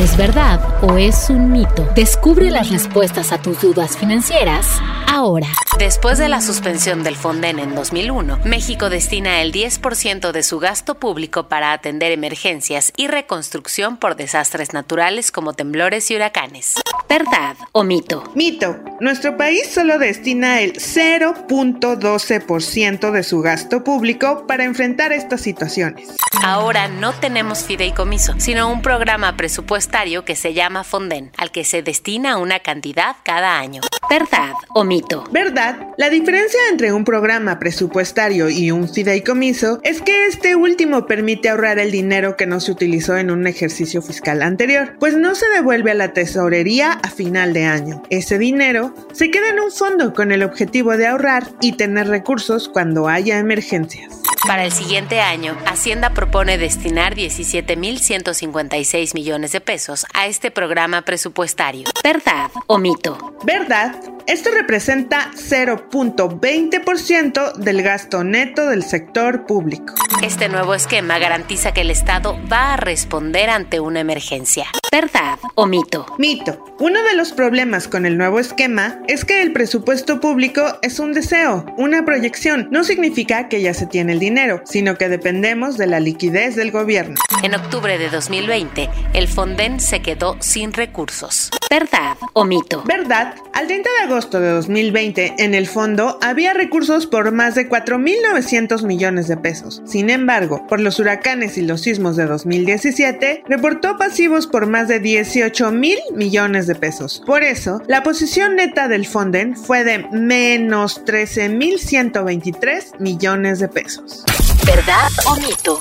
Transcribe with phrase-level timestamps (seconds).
[0.00, 1.86] ¿Es verdad o es un mito?
[1.94, 5.48] Descubre las respuestas a tus dudas financieras ahora.
[5.78, 10.94] Después de la suspensión del Fonden en 2001, México destina el 10% de su gasto
[10.94, 16.76] público para atender emergencias y reconstrucción por desastres naturales como temblores y huracanes.
[17.10, 18.22] ¿Verdad o mito?
[18.36, 18.78] Mito.
[19.00, 26.14] Nuestro país solo destina el 0.12% de su gasto público para enfrentar estas situaciones.
[26.44, 31.82] Ahora no tenemos fideicomiso, sino un programa presupuestario que se llama Fonden, al que se
[31.82, 33.80] destina una cantidad cada año.
[34.10, 35.22] ¿Verdad o mito?
[35.30, 35.86] ¿Verdad?
[35.96, 41.78] La diferencia entre un programa presupuestario y un fideicomiso es que este último permite ahorrar
[41.78, 45.92] el dinero que no se utilizó en un ejercicio fiscal anterior, pues no se devuelve
[45.92, 48.02] a la tesorería a final de año.
[48.10, 52.68] Ese dinero se queda en un fondo con el objetivo de ahorrar y tener recursos
[52.68, 54.19] cuando haya emergencias.
[54.46, 61.84] Para el siguiente año, Hacienda propone destinar 17.156 millones de pesos a este programa presupuestario.
[62.02, 63.36] ¿Verdad o mito?
[63.44, 63.94] ¿Verdad?
[64.26, 69.94] Esto representa 0.20% del gasto neto del sector público.
[70.22, 74.66] Este nuevo esquema garantiza que el Estado va a responder ante una emergencia.
[74.92, 76.06] ¿Verdad o mito?
[76.18, 76.64] Mito.
[76.78, 81.12] Uno de los problemas con el nuevo esquema es que el presupuesto público es un
[81.12, 82.68] deseo, una proyección.
[82.70, 86.70] No significa que ya se tiene el dinero, sino que dependemos de la liquidez del
[86.70, 87.14] gobierno.
[87.42, 91.50] En octubre de 2020, el Fonden se quedó sin recursos.
[91.70, 92.82] ¿Verdad o mito?
[92.84, 93.36] ¿Verdad?
[93.52, 98.82] Al 30 de agosto de 2020, en el fondo había recursos por más de 4.900
[98.84, 99.80] millones de pesos.
[99.86, 104.98] Sin embargo, por los huracanes y los sismos de 2017, reportó pasivos por más de
[104.98, 107.22] 18 mil millones de pesos.
[107.24, 114.24] Por eso, la posición neta del Fonden fue de menos 13.123 millones de pesos.
[114.66, 115.78] ¿Verdad o mito?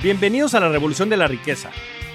[0.00, 1.72] Bienvenidos a la Revolución de la Riqueza,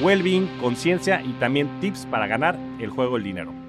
[0.00, 3.59] well-being, conciencia y también tips para ganar el juego del dinero.